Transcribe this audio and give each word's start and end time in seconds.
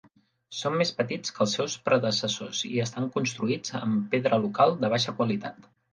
Són 0.59 0.77
més 0.77 0.91
petits 1.01 1.33
que 1.35 1.41
els 1.45 1.51
seus 1.57 1.75
predecessors 1.89 2.61
i 2.69 2.71
estan 2.85 3.07
construïts 3.19 3.77
amb 3.81 4.09
pedra 4.15 4.41
local 4.47 4.75
de 4.85 4.93
baixa 4.95 5.15
qualitat. 5.21 5.71